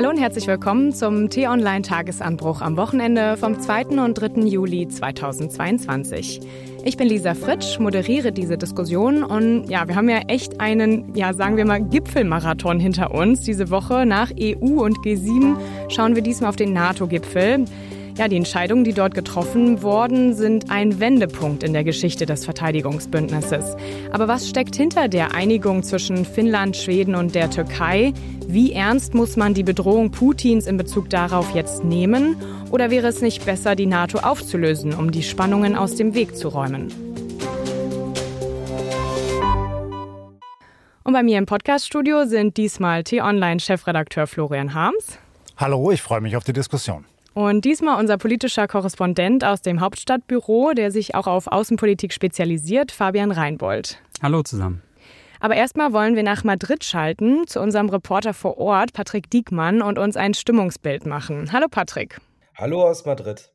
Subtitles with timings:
[0.00, 4.02] Hallo und herzlich willkommen zum T-Online-Tagesanbruch am Wochenende vom 2.
[4.02, 4.46] und 3.
[4.46, 6.40] Juli 2022.
[6.86, 11.34] Ich bin Lisa Fritsch, moderiere diese Diskussion und ja, wir haben ja echt einen, ja,
[11.34, 13.42] sagen wir mal, Gipfelmarathon hinter uns.
[13.42, 15.58] Diese Woche nach EU und G7
[15.90, 17.66] schauen wir diesmal auf den NATO-Gipfel.
[18.16, 23.76] Ja, die Entscheidungen, die dort getroffen wurden, sind ein Wendepunkt in der Geschichte des Verteidigungsbündnisses.
[24.12, 28.12] Aber was steckt hinter der Einigung zwischen Finnland, Schweden und der Türkei?
[28.46, 32.36] Wie ernst muss man die Bedrohung Putins in Bezug darauf jetzt nehmen?
[32.70, 36.48] Oder wäre es nicht besser, die NATO aufzulösen, um die Spannungen aus dem Weg zu
[36.48, 36.92] räumen?
[41.04, 45.18] Und bei mir im Podcaststudio sind diesmal T-Online-Chefredakteur Florian Harms.
[45.56, 47.04] Hallo, ich freue mich auf die Diskussion.
[47.32, 53.30] Und diesmal unser politischer Korrespondent aus dem Hauptstadtbüro, der sich auch auf Außenpolitik spezialisiert, Fabian
[53.30, 53.98] Reinbold.
[54.22, 54.82] Hallo zusammen.
[55.38, 59.98] Aber erstmal wollen wir nach Madrid schalten zu unserem Reporter vor Ort, Patrick Diekmann, und
[59.98, 61.50] uns ein Stimmungsbild machen.
[61.52, 62.20] Hallo Patrick.
[62.56, 63.50] Hallo aus Madrid.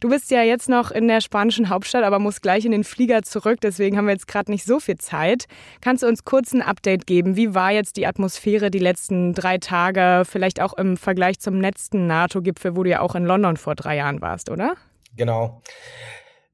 [0.00, 3.22] Du bist ja jetzt noch in der spanischen Hauptstadt, aber musst gleich in den Flieger
[3.22, 3.60] zurück.
[3.60, 5.46] Deswegen haben wir jetzt gerade nicht so viel Zeit.
[5.80, 7.36] Kannst du uns kurz ein Update geben?
[7.36, 10.24] Wie war jetzt die Atmosphäre die letzten drei Tage?
[10.24, 13.96] Vielleicht auch im Vergleich zum letzten NATO-Gipfel, wo du ja auch in London vor drei
[13.96, 14.74] Jahren warst, oder?
[15.16, 15.62] Genau.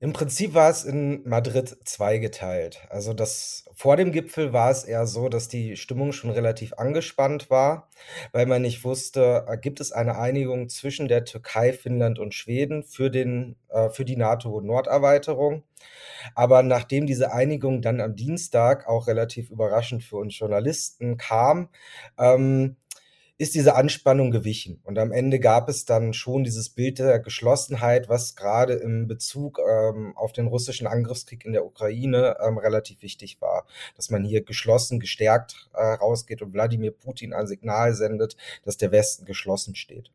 [0.00, 2.86] Im Prinzip war es in Madrid zweigeteilt.
[2.88, 7.50] Also das vor dem Gipfel war es eher so, dass die Stimmung schon relativ angespannt
[7.50, 7.88] war,
[8.30, 12.84] weil man nicht wusste, äh, gibt es eine Einigung zwischen der Türkei, Finnland und Schweden
[12.84, 15.64] für den äh, für die NATO-Norderweiterung.
[16.36, 21.70] Aber nachdem diese Einigung dann am Dienstag auch relativ überraschend für uns Journalisten kam,
[22.19, 22.76] ähm,
[23.39, 24.81] ist diese Anspannung gewichen.
[24.83, 29.61] Und am Ende gab es dann schon dieses Bild der Geschlossenheit, was gerade im Bezug
[29.61, 33.64] ähm, auf den russischen Angriffskrieg in der Ukraine ähm, relativ wichtig war.
[33.97, 38.91] Dass man hier geschlossen, gestärkt äh, rausgeht und Wladimir Putin ein Signal sendet, dass der
[38.91, 40.11] Westen geschlossen steht.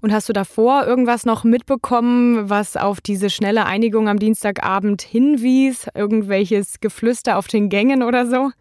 [0.00, 5.88] Und hast du davor irgendwas noch mitbekommen, was auf diese schnelle Einigung am Dienstagabend hinwies?
[5.94, 8.52] Irgendwelches Geflüster auf den Gängen oder so?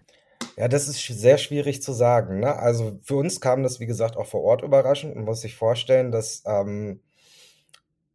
[0.58, 2.40] Ja, das ist sehr schwierig zu sagen.
[2.40, 2.56] Ne?
[2.56, 5.16] Also für uns kam das, wie gesagt, auch vor Ort überraschend.
[5.16, 7.02] Man muss sich vorstellen, dass ähm,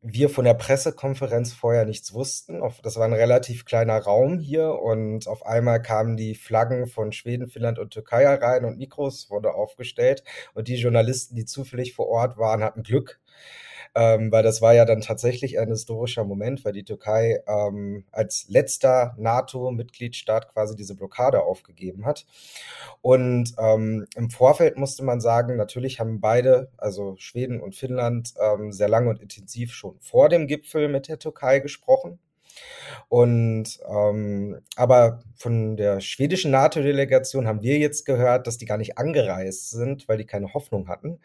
[0.00, 2.62] wir von der Pressekonferenz vorher nichts wussten.
[2.82, 7.49] Das war ein relativ kleiner Raum hier und auf einmal kamen die Flaggen von Schweden,
[7.49, 10.22] Finnland und Türkei herein und Mikros wurde aufgestellt
[10.55, 13.20] und die Journalisten, die zufällig vor Ort waren, hatten Glück
[13.98, 18.47] ähm, weil das war ja dann tatsächlich ein historischer Moment, weil die Türkei ähm, als
[18.48, 22.25] letzter NATO-Mitgliedstaat quasi diese Blockade aufgegeben hat.
[23.03, 28.70] Und ähm, im Vorfeld musste man sagen, natürlich haben beide, also Schweden und Finnland, ähm,
[28.70, 32.20] sehr lange und intensiv schon vor dem Gipfel mit der Türkei gesprochen.
[33.08, 38.98] Und ähm, aber von der schwedischen NATO-Delegation haben wir jetzt gehört, dass die gar nicht
[38.98, 41.20] angereist sind, weil die keine Hoffnung hatten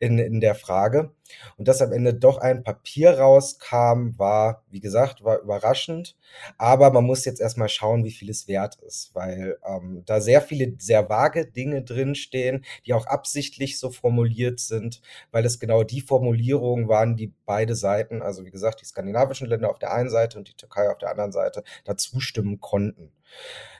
[0.00, 1.12] in, in der Frage.
[1.56, 6.16] Und dass am Ende doch ein Papier rauskam, war, wie gesagt, war überraschend.
[6.58, 10.40] Aber man muss jetzt erstmal schauen, wie viel es wert ist, weil ähm, da sehr
[10.40, 16.00] viele sehr vage Dinge drinstehen, die auch absichtlich so formuliert sind, weil es genau die
[16.00, 20.38] Formulierungen waren, die beide Seiten, also wie gesagt, die skandinavischen Länder auf der einen Seite
[20.38, 23.12] und die Türkei auf der anderen Seite, da zustimmen konnten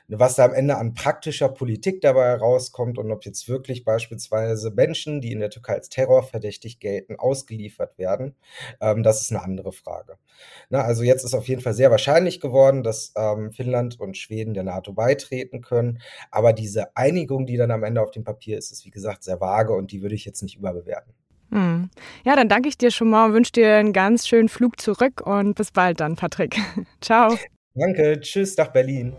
[0.09, 5.19] was da am Ende an praktischer Politik dabei herauskommt und ob jetzt wirklich beispielsweise Menschen,
[5.19, 8.35] die in der Türkei als terrorverdächtig gelten, ausgeliefert werden,
[8.79, 10.17] ähm, das ist eine andere Frage.
[10.69, 14.53] Na, also jetzt ist auf jeden Fall sehr wahrscheinlich geworden, dass ähm, Finnland und Schweden
[14.53, 15.99] der NATO beitreten können,
[16.31, 19.41] aber diese Einigung, die dann am Ende auf dem Papier ist, ist wie gesagt sehr
[19.41, 21.13] vage und die würde ich jetzt nicht überbewerten.
[21.51, 21.89] Hm.
[22.25, 25.21] Ja, dann danke ich dir schon mal und wünsche dir einen ganz schönen Flug zurück
[25.25, 26.57] und bis bald dann, Patrick.
[27.01, 27.37] Ciao.
[27.75, 29.13] Danke, tschüss nach Berlin.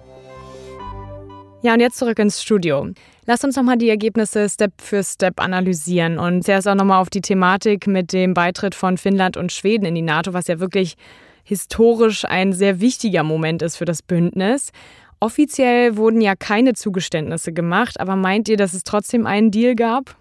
[1.63, 2.89] Ja, und jetzt zurück ins Studio.
[3.27, 7.21] Lass uns nochmal die Ergebnisse Step für Step analysieren und zuerst auch nochmal auf die
[7.21, 10.95] Thematik mit dem Beitritt von Finnland und Schweden in die NATO, was ja wirklich
[11.43, 14.71] historisch ein sehr wichtiger Moment ist für das Bündnis.
[15.19, 20.17] Offiziell wurden ja keine Zugeständnisse gemacht, aber meint ihr, dass es trotzdem einen Deal gab?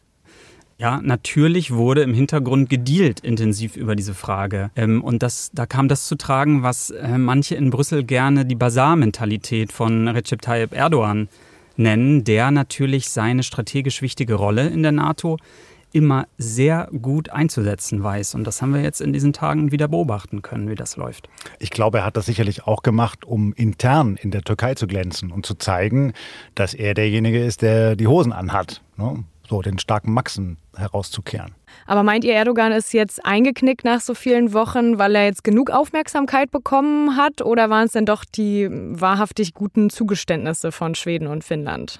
[0.79, 4.69] Ja, natürlich wurde im Hintergrund gedealt intensiv über diese Frage.
[4.75, 8.55] Ähm, und das, da kam das zu tragen, was äh, manche in Brüssel gerne die
[8.55, 11.29] Basar-Mentalität von Recep Tayyip Erdogan
[11.77, 15.37] nennen, der natürlich seine strategisch wichtige Rolle in der NATO
[15.93, 18.35] immer sehr gut einzusetzen weiß.
[18.35, 21.27] Und das haben wir jetzt in diesen Tagen wieder beobachten können, wie das läuft.
[21.57, 25.31] Ich glaube, er hat das sicherlich auch gemacht, um intern in der Türkei zu glänzen
[25.31, 26.13] und zu zeigen,
[26.53, 28.81] dass er derjenige ist, der die Hosen anhat.
[28.97, 29.23] Ne?
[29.49, 31.55] So den starken Maxen herauszukehren.
[31.85, 35.69] Aber meint ihr, Erdogan ist jetzt eingeknickt nach so vielen Wochen, weil er jetzt genug
[35.69, 37.41] Aufmerksamkeit bekommen hat?
[37.41, 41.99] Oder waren es denn doch die wahrhaftig guten Zugeständnisse von Schweden und Finnland?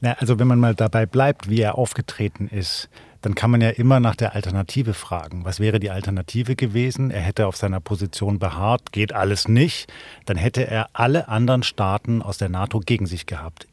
[0.00, 2.88] Na, also wenn man mal dabei bleibt, wie er aufgetreten ist,
[3.20, 5.44] dann kann man ja immer nach der Alternative fragen.
[5.44, 7.10] Was wäre die Alternative gewesen?
[7.10, 9.92] Er hätte auf seiner Position beharrt, geht alles nicht.
[10.26, 13.66] Dann hätte er alle anderen Staaten aus der NATO gegen sich gehabt,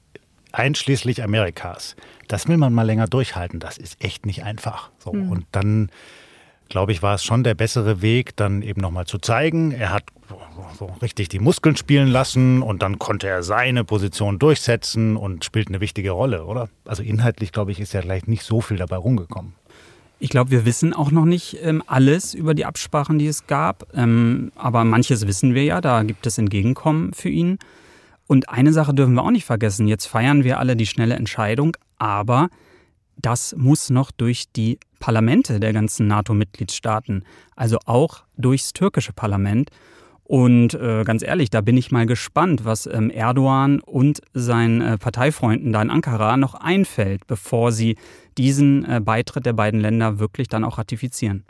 [0.56, 1.96] einschließlich Amerikas.
[2.28, 3.60] Das will man mal länger durchhalten.
[3.60, 4.90] Das ist echt nicht einfach.
[4.98, 5.14] So.
[5.14, 5.32] Mhm.
[5.32, 5.90] Und dann
[6.70, 10.04] glaube ich, war es schon der bessere Weg, dann eben nochmal zu zeigen, er hat
[10.78, 15.68] so richtig die Muskeln spielen lassen und dann konnte er seine Position durchsetzen und spielt
[15.68, 16.70] eine wichtige Rolle, oder?
[16.86, 19.54] Also inhaltlich, glaube ich, ist ja vielleicht nicht so viel dabei rumgekommen.
[20.20, 23.86] Ich glaube, wir wissen auch noch nicht ähm, alles über die Absprachen, die es gab.
[23.94, 27.60] Ähm, aber manches wissen wir ja, da gibt es Entgegenkommen für ihn.
[28.28, 29.88] Und eine Sache dürfen wir auch nicht vergessen.
[29.88, 32.50] Jetzt feiern wir alle die schnelle Entscheidung, aber
[33.18, 37.24] das muss noch durch die Parlamente der ganzen NATO-Mitgliedstaaten,
[37.56, 39.70] also auch durchs türkische Parlament.
[40.24, 44.98] Und äh, ganz ehrlich, da bin ich mal gespannt, was ähm, Erdogan und seinen äh,
[44.98, 47.96] Parteifreunden da in Ankara noch einfällt, bevor sie
[48.36, 51.46] diesen äh, Beitritt der beiden Länder wirklich dann auch ratifizieren.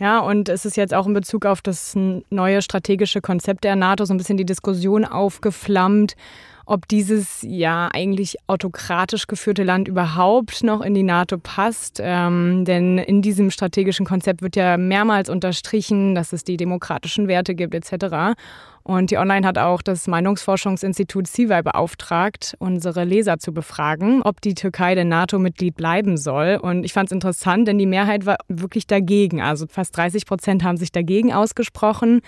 [0.00, 1.94] Ja, und es ist jetzt auch in Bezug auf das
[2.30, 6.16] neue strategische Konzept der NATO so ein bisschen die Diskussion aufgeflammt,
[6.64, 12.00] ob dieses ja eigentlich autokratisch geführte Land überhaupt noch in die NATO passt.
[12.02, 17.54] Ähm, denn in diesem strategischen Konzept wird ja mehrmals unterstrichen, dass es die demokratischen Werte
[17.54, 18.38] gibt etc.
[18.90, 24.54] Und die Online hat auch das Meinungsforschungsinstitut CIVI beauftragt, unsere Leser zu befragen, ob die
[24.54, 26.58] Türkei denn NATO-Mitglied bleiben soll.
[26.60, 29.40] Und ich fand es interessant, denn die Mehrheit war wirklich dagegen.
[29.40, 32.20] Also fast 30 Prozent haben sich dagegen ausgesprochen.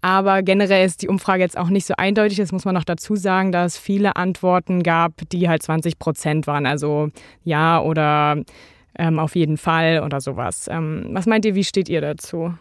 [0.00, 2.38] Aber generell ist die Umfrage jetzt auch nicht so eindeutig.
[2.38, 6.48] Das muss man noch dazu sagen, dass es viele Antworten gab, die halt 20 Prozent
[6.48, 6.66] waren.
[6.66, 7.10] Also
[7.44, 8.42] ja oder
[8.98, 10.66] ähm, auf jeden Fall oder sowas.
[10.68, 12.52] Ähm, was meint ihr, wie steht ihr dazu?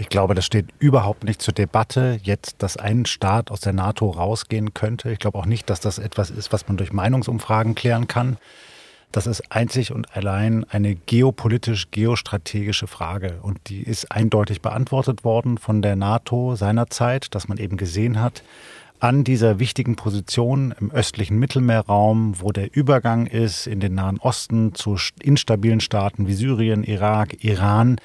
[0.00, 4.08] Ich glaube, das steht überhaupt nicht zur Debatte, jetzt, dass ein Staat aus der NATO
[4.10, 5.10] rausgehen könnte.
[5.10, 8.36] Ich glaube auch nicht, dass das etwas ist, was man durch Meinungsumfragen klären kann.
[9.10, 13.40] Das ist einzig und allein eine geopolitisch-geostrategische Frage.
[13.42, 18.44] Und die ist eindeutig beantwortet worden von der NATO seinerzeit, dass man eben gesehen hat,
[19.00, 24.74] an dieser wichtigen Position im östlichen Mittelmeerraum, wo der Übergang ist in den Nahen Osten
[24.74, 27.96] zu instabilen Staaten wie Syrien, Irak, Iran,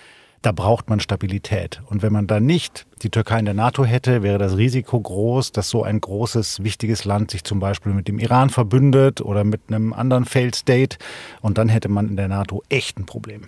[0.43, 1.81] da braucht man Stabilität.
[1.89, 5.53] Und wenn man da nicht die Türkei in der NATO hätte, wäre das Risiko groß,
[5.53, 9.61] dass so ein großes, wichtiges Land sich zum Beispiel mit dem Iran verbündet oder mit
[9.69, 10.97] einem anderen Failed State.
[11.41, 13.43] Und dann hätte man in der NATO echt ein Problem.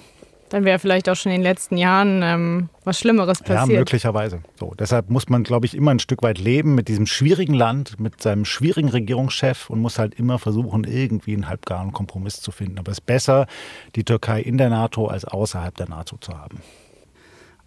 [0.50, 3.68] Dann wäre vielleicht auch schon in den letzten Jahren ähm, was Schlimmeres passiert.
[3.68, 4.42] Ja, möglicherweise.
[4.58, 8.00] So, deshalb muss man, glaube ich, immer ein Stück weit leben mit diesem schwierigen Land,
[8.00, 12.78] mit seinem schwierigen Regierungschef und muss halt immer versuchen, irgendwie einen halbgaren Kompromiss zu finden.
[12.78, 13.48] Aber es ist besser,
[13.96, 16.62] die Türkei in der NATO als außerhalb der NATO zu haben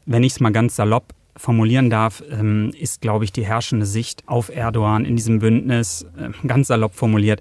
[0.09, 4.25] wenn ich es mal ganz salopp formulieren darf, ähm, ist, glaube ich, die herrschende Sicht
[4.27, 7.41] auf Erdogan in diesem Bündnis, äh, ganz salopp formuliert,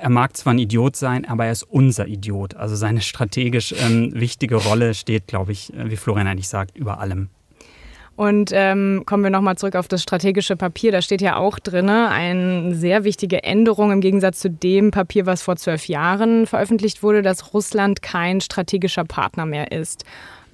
[0.00, 2.54] er mag zwar ein Idiot sein, aber er ist unser Idiot.
[2.54, 6.98] Also seine strategisch ähm, wichtige Rolle steht, glaube ich, äh, wie Florian eigentlich sagt, über
[6.98, 7.28] allem.
[8.16, 10.92] Und ähm, kommen wir nochmal zurück auf das strategische Papier.
[10.92, 15.42] Da steht ja auch drin, eine sehr wichtige Änderung im Gegensatz zu dem Papier, was
[15.42, 20.04] vor zwölf Jahren veröffentlicht wurde, dass Russland kein strategischer Partner mehr ist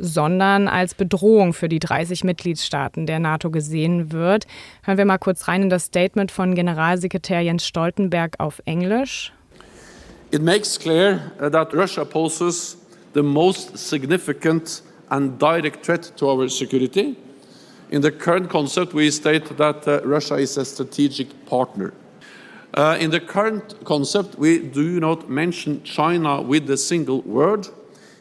[0.00, 4.46] sondern als Bedrohung für die 30 Mitgliedstaaten der NATO gesehen wird.
[4.82, 9.32] Hören wir mal kurz rein in das Statement von Generalsekretär Jens Stoltenberg auf Englisch.
[10.32, 12.78] It makes clear that Russia poses
[13.14, 17.16] the most significant and direct threat to our security.
[17.90, 21.92] In the current concept, we state that uh, Russia is a strategic partner.
[22.72, 27.66] Uh, in the current concept, we do not mention China with a single word.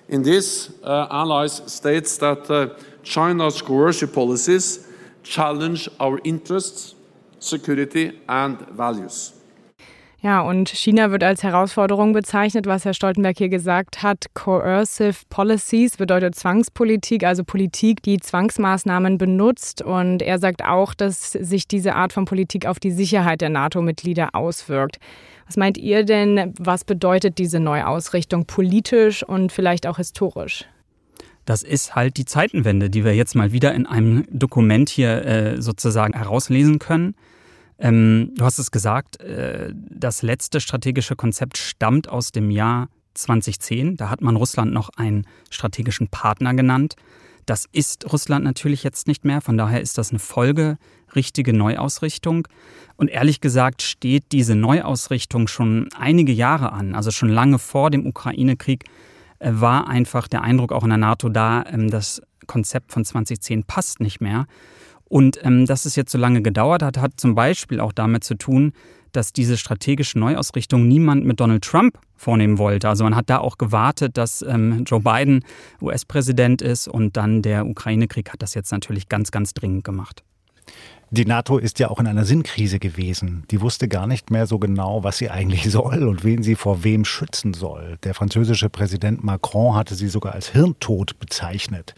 [0.09, 2.69] In this, uh, allies states that uh,
[3.03, 4.87] China's coercive policies
[5.23, 6.95] challenge our interests,
[7.39, 9.33] security and values.
[10.21, 14.25] Ja, und China wird als Herausforderung bezeichnet, was Herr Stoltenberg hier gesagt hat.
[14.33, 19.81] Coercive Policies bedeutet Zwangspolitik, also Politik, die Zwangsmaßnahmen benutzt.
[19.81, 24.29] Und er sagt auch, dass sich diese Art von Politik auf die Sicherheit der NATO-Mitglieder
[24.33, 24.99] auswirkt.
[25.49, 30.65] Was meint ihr denn, was bedeutet diese Neuausrichtung politisch und vielleicht auch historisch?
[31.45, 35.59] Das ist halt die Zeitenwende, die wir jetzt mal wieder in einem Dokument hier äh,
[35.59, 37.15] sozusagen herauslesen können.
[37.79, 43.97] Ähm, du hast es gesagt, äh, das letzte strategische Konzept stammt aus dem Jahr 2010.
[43.97, 46.95] Da hat man Russland noch einen strategischen Partner genannt.
[47.49, 49.41] Das ist Russland natürlich jetzt nicht mehr.
[49.41, 52.47] Von daher ist das eine folgerichtige Neuausrichtung.
[52.95, 56.93] Und ehrlich gesagt steht diese Neuausrichtung schon einige Jahre an.
[56.93, 58.85] Also schon lange vor dem Ukraine-Krieg
[59.39, 63.63] äh, war einfach der Eindruck auch in der NATO da, ähm, das Konzept von 2010
[63.63, 64.45] passt nicht mehr.
[65.05, 68.35] Und ähm, dass es jetzt so lange gedauert hat, hat zum Beispiel auch damit zu
[68.35, 68.73] tun,
[69.11, 72.89] dass diese strategische Neuausrichtung niemand mit Donald Trump vornehmen wollte.
[72.89, 75.43] Also man hat da auch gewartet, dass ähm, Joe Biden
[75.81, 80.23] US-Präsident ist und dann der Ukraine-Krieg hat das jetzt natürlich ganz, ganz dringend gemacht.
[81.11, 83.43] Die NATO ist ja auch in einer Sinnkrise gewesen.
[83.49, 86.83] Die wusste gar nicht mehr so genau, was sie eigentlich soll und wen sie vor
[86.83, 87.97] wem schützen soll.
[88.03, 91.95] Der französische Präsident Macron hatte sie sogar als Hirntod bezeichnet.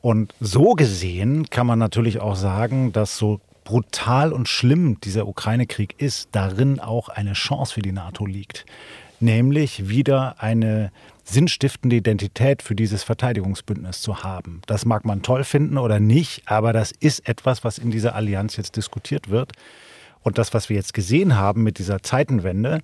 [0.00, 5.94] Und so gesehen kann man natürlich auch sagen, dass so brutal und schlimm dieser Ukraine-Krieg
[5.98, 8.66] ist, darin auch eine Chance für die NATO liegt.
[9.20, 10.90] Nämlich wieder eine
[11.22, 14.60] sinnstiftende Identität für dieses Verteidigungsbündnis zu haben.
[14.66, 18.56] Das mag man toll finden oder nicht, aber das ist etwas, was in dieser Allianz
[18.56, 19.52] jetzt diskutiert wird.
[20.24, 22.80] Und das, was wir jetzt gesehen haben mit dieser Zeitenwende,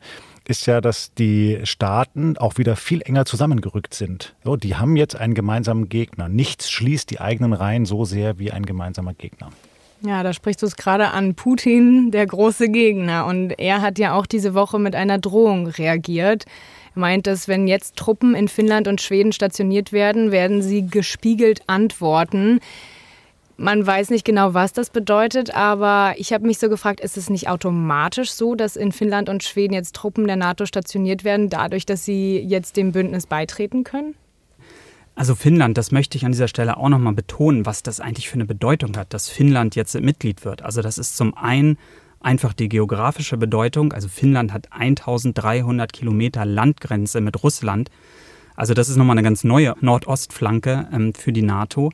[0.46, 4.36] ist ja, dass die Staaten auch wieder viel enger zusammengerückt sind.
[4.44, 6.28] So, die haben jetzt einen gemeinsamen Gegner.
[6.28, 9.50] Nichts schließt die eigenen Reihen so sehr wie ein gemeinsamer Gegner.
[10.02, 11.34] Ja, da sprichst du es gerade an.
[11.34, 13.26] Putin, der große Gegner.
[13.26, 16.44] Und er hat ja auch diese Woche mit einer Drohung reagiert
[16.96, 22.60] meint, dass wenn jetzt Truppen in Finnland und Schweden stationiert werden, werden sie gespiegelt antworten.
[23.58, 27.30] Man weiß nicht genau, was das bedeutet, aber ich habe mich so gefragt, ist es
[27.30, 31.86] nicht automatisch so, dass in Finnland und Schweden jetzt Truppen der NATO stationiert werden, dadurch,
[31.86, 34.14] dass sie jetzt dem Bündnis beitreten können?
[35.16, 38.34] Also Finnland, das möchte ich an dieser Stelle auch nochmal betonen, was das eigentlich für
[38.34, 40.60] eine Bedeutung hat, dass Finnland jetzt Mitglied wird.
[40.60, 41.78] Also das ist zum einen
[42.20, 43.94] einfach die geografische Bedeutung.
[43.94, 47.90] Also Finnland hat 1300 Kilometer Landgrenze mit Russland.
[48.56, 51.92] Also das ist nochmal eine ganz neue Nordostflanke ähm, für die NATO.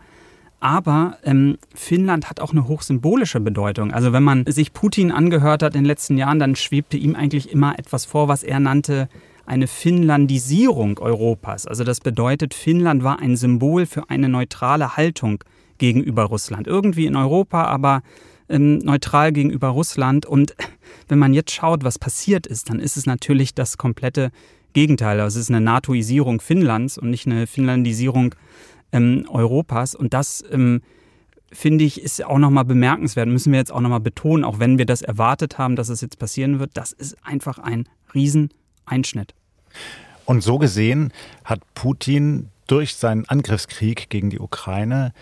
[0.59, 3.93] Aber ähm, Finnland hat auch eine hochsymbolische Bedeutung.
[3.93, 7.53] Also wenn man sich Putin angehört hat in den letzten Jahren, dann schwebte ihm eigentlich
[7.53, 9.09] immer etwas vor, was er nannte
[9.53, 11.67] eine Finnlandisierung Europas.
[11.67, 15.45] Also das bedeutet, Finnland war ein Symbol für eine neutrale Haltung
[15.77, 16.67] gegenüber Russland.
[16.67, 18.03] Irgendwie in Europa, aber
[18.49, 20.25] ähm, neutral gegenüber Russland.
[20.25, 20.55] Und
[21.09, 24.31] wenn man jetzt schaut, was passiert ist, dann ist es natürlich das komplette
[24.73, 25.21] Gegenteil.
[25.21, 28.35] Also es ist eine NATOisierung Finnlands und nicht eine Finnlandisierung
[28.91, 29.95] ähm, Europas.
[29.95, 30.81] Und das ähm,
[31.53, 34.87] finde ich, ist auch nochmal bemerkenswert, müssen wir jetzt auch nochmal betonen, auch wenn wir
[34.87, 36.71] das erwartet haben, dass es jetzt passieren wird.
[36.73, 39.35] Das ist einfach ein Rieseneinschnitt.
[40.25, 41.13] Und so gesehen
[41.45, 45.13] hat Putin durch seinen Angriffskrieg gegen die Ukraine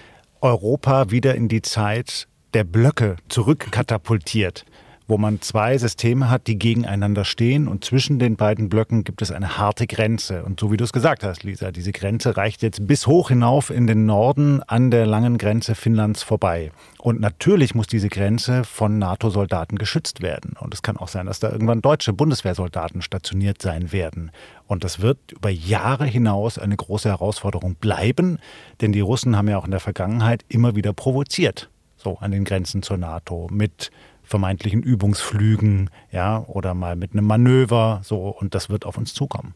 [0.40, 4.64] Europa wieder in die Zeit der Blöcke zurückkatapultiert
[5.11, 9.33] wo man zwei Systeme hat, die gegeneinander stehen und zwischen den beiden Blöcken gibt es
[9.33, 10.45] eine harte Grenze.
[10.45, 13.71] Und so wie du es gesagt hast, Lisa, diese Grenze reicht jetzt bis hoch hinauf
[13.71, 16.71] in den Norden an der langen Grenze Finnlands vorbei.
[16.99, 20.55] Und natürlich muss diese Grenze von NATO-Soldaten geschützt werden.
[20.61, 24.31] Und es kann auch sein, dass da irgendwann deutsche Bundeswehrsoldaten stationiert sein werden.
[24.69, 28.38] Und das wird über Jahre hinaus eine große Herausforderung bleiben,
[28.81, 31.69] denn die Russen haben ja auch in der Vergangenheit immer wieder provoziert
[32.02, 33.90] so an den Grenzen zur NATO mit
[34.30, 39.54] vermeintlichen Übungsflügen, ja, oder mal mit einem Manöver, so und das wird auf uns zukommen.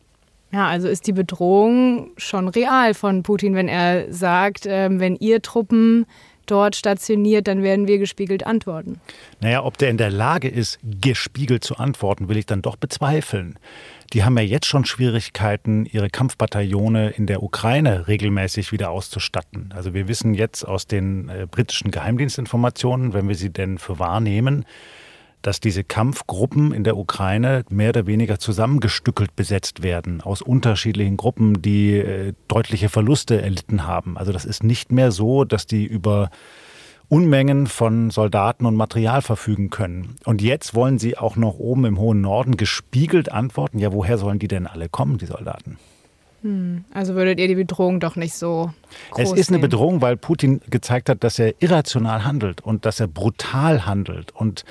[0.53, 5.43] Ja, also ist die Bedrohung schon real von Putin, wenn er sagt, äh, wenn ihr
[5.43, 6.07] Truppen
[6.45, 9.01] dort stationiert, dann werden wir gespiegelt antworten.
[9.41, 13.59] Naja, ob der in der Lage ist, gespiegelt zu antworten, will ich dann doch bezweifeln.
[14.13, 19.73] Die haben ja jetzt schon Schwierigkeiten, ihre Kampfbataillone in der Ukraine regelmäßig wieder auszustatten.
[19.75, 24.67] Also wir wissen jetzt aus den äh, britischen Geheimdienstinformationen, wenn wir sie denn für wahrnehmen,
[25.45, 31.61] dass diese Kampfgruppen in der Ukraine mehr oder weniger zusammengestückelt besetzt werden aus unterschiedlichen Gruppen,
[31.61, 34.17] die äh, deutliche Verluste erlitten haben.
[34.17, 36.31] Also das ist nicht mehr so, dass die über
[37.09, 40.17] Unmengen von Soldaten und Material verfügen können.
[40.25, 43.79] Und jetzt wollen sie auch noch oben im hohen Norden gespiegelt antworten.
[43.79, 45.77] Ja, woher sollen die denn alle kommen, die Soldaten?
[46.45, 48.71] Hm, also würdet ihr die Bedrohung doch nicht so
[49.13, 49.61] groß Es ist eine.
[49.61, 54.67] Bedrohung, weil Putin gezeigt hat, dass er irrational handelt und dass er brutal handelt und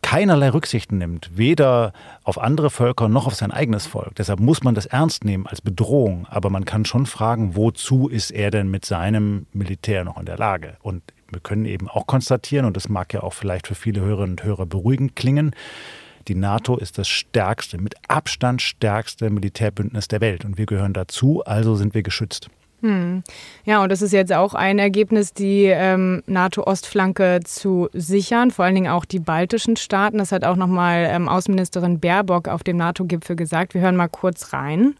[0.00, 1.92] keinerlei Rücksichten nimmt, weder
[2.24, 4.14] auf andere Völker noch auf sein eigenes Volk.
[4.14, 6.26] Deshalb muss man das ernst nehmen als Bedrohung.
[6.30, 10.38] Aber man kann schon fragen, wozu ist er denn mit seinem Militär noch in der
[10.38, 10.78] Lage?
[10.80, 14.38] Und wir können eben auch konstatieren, und das mag ja auch vielleicht für viele Hörerinnen
[14.38, 15.54] und Hörer beruhigend klingen,
[16.28, 20.44] die NATO ist das stärkste, mit Abstand stärkste Militärbündnis der Welt.
[20.44, 22.48] Und wir gehören dazu, also sind wir geschützt.
[22.82, 23.22] Hm.
[23.64, 28.74] Ja, und das ist jetzt auch ein Ergebnis, die ähm, NATO-Ostflanke zu sichern, vor allen
[28.74, 30.18] Dingen auch die baltischen Staaten.
[30.18, 33.74] Das hat auch nochmal ähm, Außenministerin Baerbock auf dem NATO-Gipfel gesagt.
[33.74, 34.94] Wir hören mal kurz rein.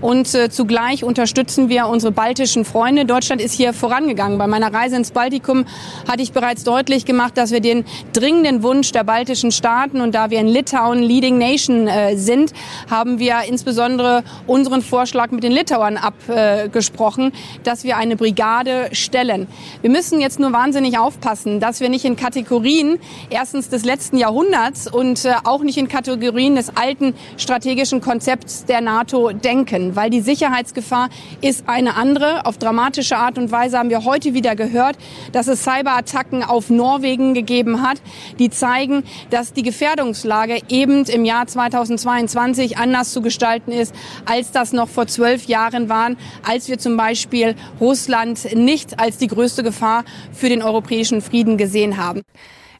[0.00, 3.06] Und äh, zugleich unterstützen wir unsere baltischen Freunde.
[3.06, 4.38] Deutschland ist hier vorangegangen.
[4.38, 5.64] Bei meiner Reise ins Baltikum
[6.06, 10.30] hatte ich bereits deutlich gemacht, dass wir den dringenden Wunsch der baltischen Staaten und da
[10.30, 12.52] wir in Litauen Leading Nation äh, sind,
[12.90, 17.32] haben wir insbesondere unseren Vorschlag mit den Litauern abgesprochen,
[17.64, 19.46] dass wir eine Brigade stellen.
[19.80, 22.98] Wir müssen jetzt nur wahnsinnig aufpassen, dass wir nicht in Kategorien
[23.30, 28.82] erstens des letzten Jahrhunderts und äh, auch nicht in Kategorien des alten strategischen Konzepts der
[28.82, 31.08] NATO denken, weil die Sicherheitsgefahr
[31.40, 32.44] ist eine andere.
[32.46, 34.98] Auf dramatische Art und Weise haben wir heute wieder gehört,
[35.30, 38.02] dass es Cyberattacken auf Norwegen gegeben hat,
[38.40, 44.72] die zeigen, dass die Gefährdungslage eben im Jahr 2022 anders zu gestalten ist, als das
[44.72, 50.04] noch vor zwölf Jahren waren, als wir zum Beispiel Russland nicht als die größte Gefahr
[50.32, 52.22] für den europäischen Frieden gesehen haben.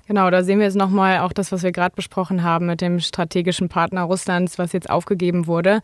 [0.08, 3.00] Genau, da sehen wir jetzt nochmal auch das, was wir gerade besprochen haben mit dem
[3.00, 5.80] strategischen Partner Russlands, was jetzt aufgegeben wurde.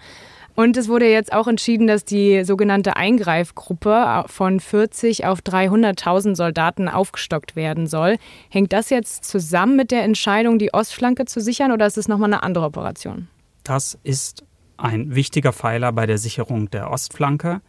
[0.54, 6.88] Und es wurde jetzt auch entschieden, dass die sogenannte Eingreifgruppe von 40 auf 300.000 Soldaten
[6.88, 8.16] aufgestockt werden soll.
[8.50, 12.32] Hängt das jetzt zusammen mit der Entscheidung, die Ostflanke zu sichern oder ist es nochmal
[12.32, 13.28] eine andere Operation?
[13.64, 14.44] Das ist
[14.76, 17.60] ein wichtiger Pfeiler bei der Sicherung der Ostflanke.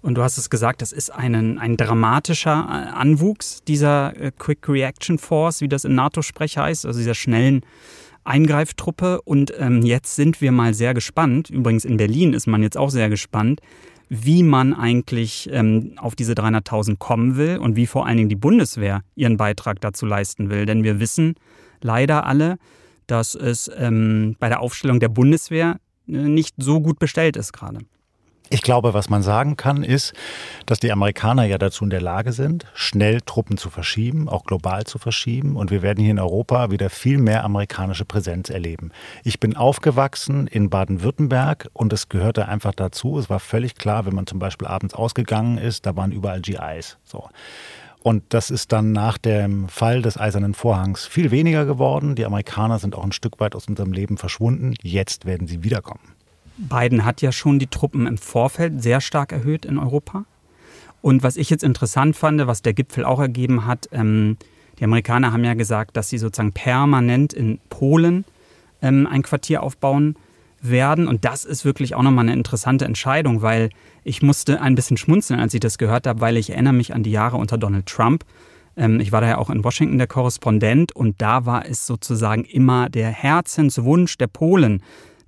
[0.00, 4.68] Und du hast es gesagt, das ist einen, ein dramatischer äh, Anwuchs dieser äh, Quick
[4.68, 7.64] Reaction Force, wie das in NATO-Sprech heißt, also dieser schnellen
[8.24, 9.20] Eingreiftruppe.
[9.22, 11.50] Und ähm, jetzt sind wir mal sehr gespannt.
[11.50, 13.60] Übrigens in Berlin ist man jetzt auch sehr gespannt,
[14.08, 18.36] wie man eigentlich ähm, auf diese 300.000 kommen will und wie vor allen Dingen die
[18.36, 20.66] Bundeswehr ihren Beitrag dazu leisten will.
[20.66, 21.34] Denn wir wissen
[21.80, 22.56] leider alle,
[23.06, 25.78] dass es ähm, bei der Aufstellung der Bundeswehr
[26.08, 27.80] äh, nicht so gut bestellt ist gerade.
[28.54, 30.12] Ich glaube, was man sagen kann, ist,
[30.64, 34.84] dass die Amerikaner ja dazu in der Lage sind, schnell Truppen zu verschieben, auch global
[34.84, 35.56] zu verschieben.
[35.56, 38.92] Und wir werden hier in Europa wieder viel mehr amerikanische Präsenz erleben.
[39.24, 43.18] Ich bin aufgewachsen in Baden-Württemberg und es gehörte einfach dazu.
[43.18, 46.96] Es war völlig klar, wenn man zum Beispiel abends ausgegangen ist, da waren überall GIs.
[47.02, 47.28] So.
[48.04, 52.14] Und das ist dann nach dem Fall des Eisernen Vorhangs viel weniger geworden.
[52.14, 54.74] Die Amerikaner sind auch ein Stück weit aus unserem Leben verschwunden.
[54.80, 56.14] Jetzt werden sie wiederkommen.
[56.56, 60.24] Biden hat ja schon die Truppen im Vorfeld sehr stark erhöht in Europa.
[61.02, 64.36] Und was ich jetzt interessant fand, was der Gipfel auch ergeben hat, ähm,
[64.78, 68.24] die Amerikaner haben ja gesagt, dass sie sozusagen permanent in Polen
[68.82, 70.16] ähm, ein Quartier aufbauen
[70.60, 71.06] werden.
[71.06, 73.70] Und das ist wirklich auch nochmal eine interessante Entscheidung, weil
[74.02, 77.02] ich musste ein bisschen schmunzeln, als ich das gehört habe, weil ich erinnere mich an
[77.02, 78.24] die Jahre unter Donald Trump.
[78.76, 82.44] Ähm, ich war da ja auch in Washington der Korrespondent und da war es sozusagen
[82.44, 84.82] immer der Herzenswunsch der Polen,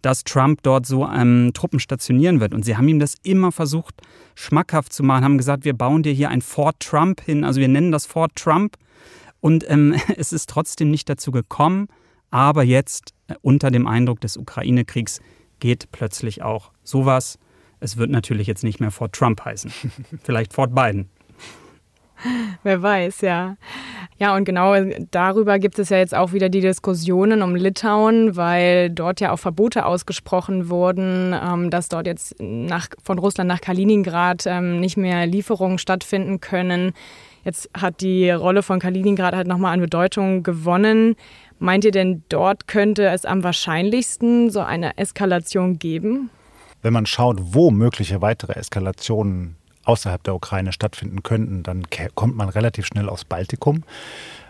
[0.07, 2.55] dass Trump dort so ähm, Truppen stationieren wird.
[2.55, 3.97] Und sie haben ihm das immer versucht,
[4.37, 7.67] schmackhaft zu machen, haben gesagt, wir bauen dir hier ein Fort Trump hin, also wir
[7.67, 8.77] nennen das Fort Trump.
[9.41, 11.89] Und ähm, es ist trotzdem nicht dazu gekommen.
[12.31, 15.21] Aber jetzt, äh, unter dem Eindruck des Ukraine-Kriegs,
[15.59, 17.37] geht plötzlich auch sowas.
[17.81, 19.73] Es wird natürlich jetzt nicht mehr Fort Trump heißen.
[20.23, 21.11] Vielleicht Fort Biden.
[22.63, 23.57] Wer weiß, ja.
[24.19, 24.75] Ja, und genau
[25.11, 29.39] darüber gibt es ja jetzt auch wieder die Diskussionen um Litauen, weil dort ja auch
[29.39, 35.27] Verbote ausgesprochen wurden, ähm, dass dort jetzt nach, von Russland nach Kaliningrad ähm, nicht mehr
[35.27, 36.93] Lieferungen stattfinden können.
[37.45, 41.15] Jetzt hat die Rolle von Kaliningrad halt nochmal an Bedeutung gewonnen.
[41.59, 46.31] Meint ihr denn, dort könnte es am wahrscheinlichsten so eine Eskalation geben?
[46.83, 52.49] Wenn man schaut, wo mögliche weitere Eskalationen außerhalb der Ukraine stattfinden könnten, dann kommt man
[52.49, 53.85] relativ schnell aufs Baltikum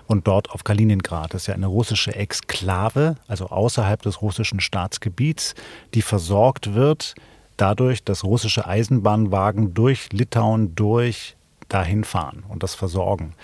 [0.06, 1.34] und dort auf Kaliningrad.
[1.34, 5.54] Das ist ja eine russische Exklave, also außerhalb des russischen Staatsgebiets,
[5.94, 7.14] die versorgt wird
[7.56, 11.36] dadurch, dass russische Eisenbahnwagen durch Litauen durch
[11.68, 13.34] dahin fahren und das versorgen.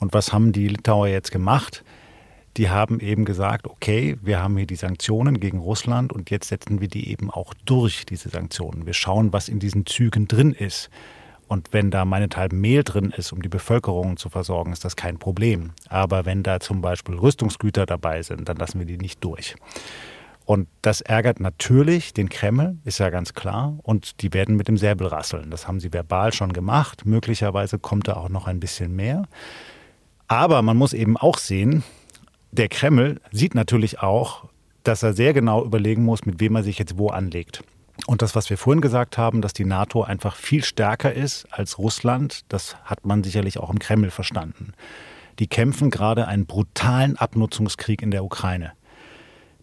[0.00, 1.84] Und was haben die Litauer jetzt gemacht?
[2.56, 6.80] Die haben eben gesagt, okay, wir haben hier die Sanktionen gegen Russland und jetzt setzen
[6.80, 8.86] wir die eben auch durch, diese Sanktionen.
[8.86, 10.88] Wir schauen, was in diesen Zügen drin ist.
[11.46, 15.18] Und wenn da meinethalben Mehl drin ist, um die Bevölkerung zu versorgen, ist das kein
[15.18, 15.72] Problem.
[15.88, 19.54] Aber wenn da zum Beispiel Rüstungsgüter dabei sind, dann lassen wir die nicht durch.
[20.46, 23.78] Und das ärgert natürlich den Kreml, ist ja ganz klar.
[23.82, 25.50] Und die werden mit dem Säbel rasseln.
[25.50, 27.06] Das haben sie verbal schon gemacht.
[27.06, 29.26] Möglicherweise kommt da auch noch ein bisschen mehr.
[30.28, 31.82] Aber man muss eben auch sehen,
[32.52, 34.48] der Kreml sieht natürlich auch,
[34.82, 37.62] dass er sehr genau überlegen muss, mit wem er sich jetzt wo anlegt.
[38.06, 41.78] Und das, was wir vorhin gesagt haben, dass die NATO einfach viel stärker ist als
[41.78, 44.72] Russland, das hat man sicherlich auch im Kreml verstanden.
[45.38, 48.72] Die kämpfen gerade einen brutalen Abnutzungskrieg in der Ukraine.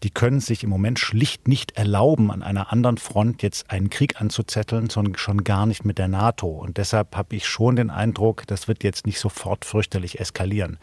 [0.03, 4.19] Die können sich im Moment schlicht nicht erlauben, an einer anderen Front jetzt einen Krieg
[4.19, 6.47] anzuzetteln, sondern schon gar nicht mit der NATO.
[6.47, 10.79] Und deshalb habe ich schon den Eindruck, das wird jetzt nicht sofort fürchterlich eskalieren.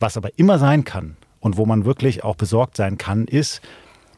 [0.00, 3.60] Was aber immer sein kann und wo man wirklich auch besorgt sein kann, ist,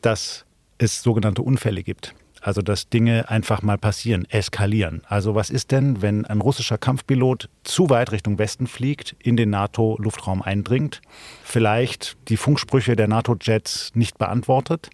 [0.01, 0.45] dass
[0.79, 2.15] es sogenannte Unfälle gibt.
[2.47, 5.03] Also dass Dinge einfach mal passieren, eskalieren.
[5.09, 9.51] Also was ist denn, wenn ein russischer Kampfpilot zu weit Richtung Westen fliegt, in den
[9.51, 11.03] NATO-Luftraum eindringt,
[11.43, 14.91] vielleicht die Funksprüche der NATO-Jets nicht beantwortet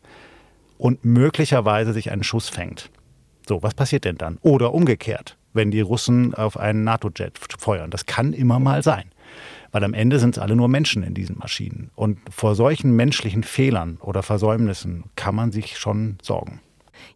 [0.79, 2.89] und möglicherweise sich einen Schuss fängt?
[3.47, 4.39] So, was passiert denn dann?
[4.41, 7.91] Oder umgekehrt, wenn die Russen auf einen NATO-Jet feuern.
[7.91, 9.11] Das kann immer mal sein.
[9.73, 11.91] Weil am Ende sind es alle nur Menschen in diesen Maschinen.
[11.97, 16.63] Und vor solchen menschlichen Fehlern oder Versäumnissen kann man sich schon sorgen.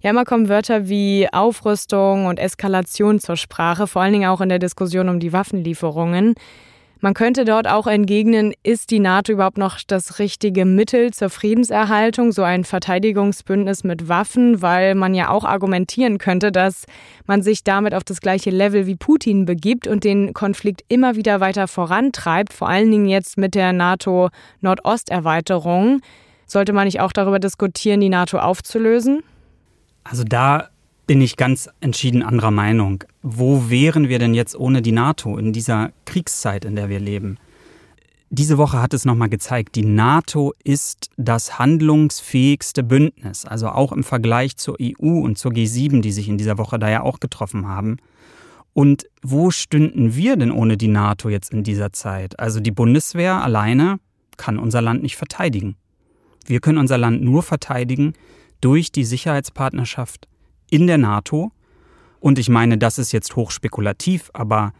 [0.01, 4.49] Ja, immer kommen Wörter wie Aufrüstung und Eskalation zur Sprache, vor allen Dingen auch in
[4.49, 6.35] der Diskussion um die Waffenlieferungen.
[7.01, 12.33] Man könnte dort auch entgegnen, ist die NATO überhaupt noch das richtige Mittel zur Friedenserhaltung,
[12.33, 16.87] so ein Verteidigungsbündnis mit Waffen, weil man ja auch argumentieren könnte, dass
[17.27, 21.41] man sich damit auf das gleiche Level wie Putin begibt und den Konflikt immer wieder
[21.41, 26.01] weiter vorantreibt, vor allen Dingen jetzt mit der NATO-Nordosterweiterung.
[26.47, 29.23] Sollte man nicht auch darüber diskutieren, die NATO aufzulösen?
[30.09, 30.69] Also da
[31.07, 33.05] bin ich ganz entschieden anderer Meinung.
[33.23, 37.39] Wo wären wir denn jetzt ohne die NATO in dieser Kriegszeit, in der wir leben?
[38.29, 44.03] Diese Woche hat es nochmal gezeigt, die NATO ist das handlungsfähigste Bündnis, also auch im
[44.03, 47.69] Vergleich zur EU und zur G7, die sich in dieser Woche da ja auch getroffen
[47.69, 47.99] haben.
[48.73, 52.39] Und wo stünden wir denn ohne die NATO jetzt in dieser Zeit?
[52.41, 54.01] Also die Bundeswehr alleine
[54.37, 55.77] kann unser Land nicht verteidigen.
[56.47, 58.15] Wir können unser Land nur verteidigen
[58.67, 60.27] durch die Sicherheitspartnerschaft
[60.71, 61.53] in der NATO.
[62.19, 64.73] Und ich meine, das ist jetzt hochspekulativ, aber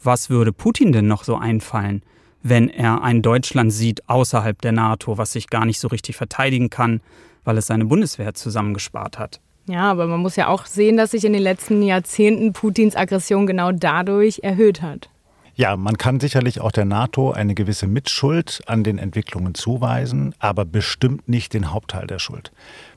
[0.00, 2.04] was würde Putin denn noch so einfallen,
[2.44, 6.70] wenn er ein Deutschland sieht außerhalb der NATO, was sich gar nicht so richtig verteidigen
[6.70, 7.00] kann,
[7.42, 9.40] weil es seine Bundeswehr zusammengespart hat?
[9.66, 13.48] Ja, aber man muss ja auch sehen, dass sich in den letzten Jahrzehnten Putins Aggression
[13.48, 15.10] genau dadurch erhöht hat.
[15.54, 20.64] Ja, man kann sicherlich auch der NATO eine gewisse Mitschuld an den Entwicklungen zuweisen, aber
[20.64, 22.52] bestimmt nicht den Hauptteil der Schuld.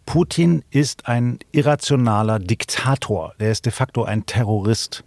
[0.05, 3.33] Putin ist ein irrationaler Diktator.
[3.41, 5.03] Der ist de facto ein Terrorist.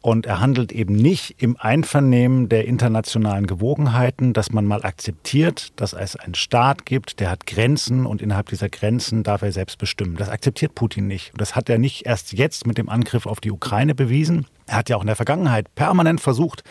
[0.00, 5.94] Und er handelt eben nicht im Einvernehmen der internationalen Gewogenheiten, dass man mal akzeptiert, dass
[5.94, 10.16] es einen Staat gibt, der hat Grenzen und innerhalb dieser Grenzen darf er selbst bestimmen.
[10.16, 11.32] Das akzeptiert Putin nicht.
[11.32, 14.46] Und das hat er nicht erst jetzt mit dem Angriff auf die Ukraine bewiesen.
[14.66, 16.64] Er hat ja auch in der Vergangenheit permanent versucht,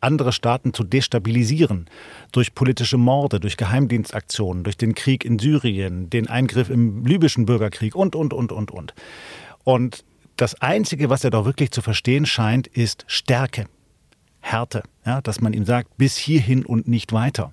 [0.00, 1.88] andere Staaten zu destabilisieren.
[2.32, 7.94] Durch politische Morde, durch Geheimdienstaktionen, durch den Krieg in Syrien, den Eingriff im libyschen Bürgerkrieg
[7.94, 8.94] und, und, und, und, und.
[9.64, 10.04] Und
[10.36, 13.66] das Einzige, was er doch wirklich zu verstehen scheint, ist Stärke,
[14.40, 14.82] Härte.
[15.04, 17.52] Ja, dass man ihm sagt, bis hierhin und nicht weiter.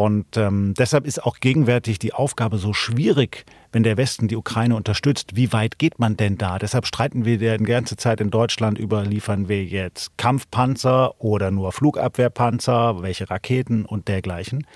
[0.00, 4.74] Und ähm, deshalb ist auch gegenwärtig die Aufgabe so schwierig, wenn der Westen die Ukraine
[4.74, 5.36] unterstützt.
[5.36, 6.58] Wie weit geht man denn da?
[6.58, 11.72] Deshalb streiten wir die ganze Zeit in Deutschland über, liefern wir jetzt Kampfpanzer oder nur
[11.72, 14.66] Flugabwehrpanzer, welche Raketen und dergleichen.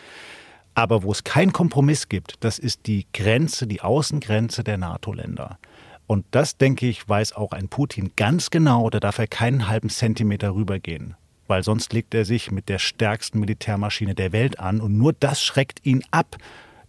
[0.75, 5.59] Aber wo es keinen Kompromiss gibt, das ist die Grenze, die Außengrenze der NATO-Länder.
[6.07, 9.89] Und das, denke ich, weiß auch ein Putin ganz genau, da darf er keinen halben
[9.89, 11.17] Zentimeter rübergehen.
[11.47, 15.43] Weil sonst legt er sich mit der stärksten Militärmaschine der Welt an und nur das
[15.43, 16.37] schreckt ihn ab,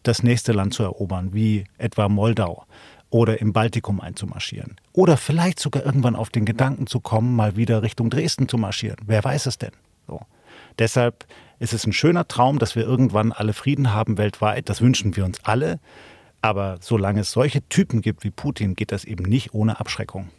[0.04, 2.66] das nächste Land zu erobern, wie etwa Moldau
[3.10, 4.76] oder im Baltikum einzumarschieren.
[4.94, 8.98] Oder vielleicht sogar irgendwann auf den Gedanken zu kommen, mal wieder Richtung Dresden zu marschieren.
[9.06, 9.72] Wer weiß es denn?
[10.08, 10.22] So.
[10.80, 11.26] Deshalb
[11.60, 14.70] ist es ein schöner Traum, dass wir irgendwann alle Frieden haben weltweit.
[14.70, 15.80] Das wünschen wir uns alle.
[16.42, 20.30] Aber solange es solche Typen gibt wie Putin, geht das eben nicht ohne Abschreckung.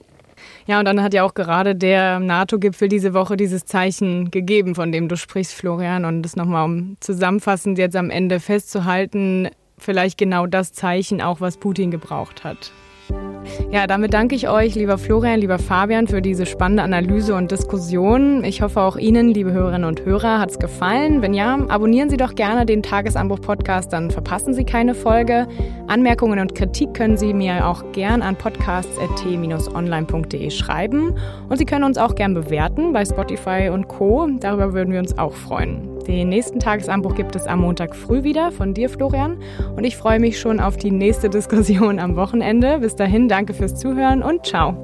[0.66, 4.92] Ja, und dann hat ja auch gerade der NATO-Gipfel diese Woche dieses Zeichen gegeben, von
[4.92, 6.04] dem du sprichst, Florian.
[6.04, 11.56] Und das nochmal, um zusammenfassend jetzt am Ende festzuhalten, vielleicht genau das Zeichen auch, was
[11.56, 12.72] Putin gebraucht hat.
[13.70, 18.42] Ja, damit danke ich euch, lieber Florian, lieber Fabian, für diese spannende Analyse und Diskussion.
[18.44, 21.22] Ich hoffe auch Ihnen, liebe Hörerinnen und Hörer, hat es gefallen.
[21.22, 25.46] Wenn ja, abonnieren Sie doch gerne den Tagesanbruch-Podcast, dann verpassen Sie keine Folge.
[25.86, 31.14] Anmerkungen und Kritik können Sie mir auch gern an podcasts.t-online.de schreiben.
[31.48, 34.28] Und Sie können uns auch gern bewerten bei Spotify und Co.
[34.40, 35.95] Darüber würden wir uns auch freuen.
[36.06, 39.38] Den nächsten Tagesanbruch gibt es am Montag früh wieder von dir, Florian.
[39.76, 42.78] Und ich freue mich schon auf die nächste Diskussion am Wochenende.
[42.78, 44.74] Bis dahin, danke fürs Zuhören und ciao.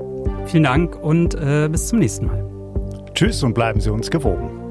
[0.47, 2.45] Vielen Dank und äh, bis zum nächsten Mal.
[3.15, 4.62] Tschüss und bleiben Sie uns gewogen.